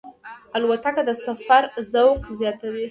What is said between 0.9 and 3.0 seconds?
د سفر ذوق زیاتوي.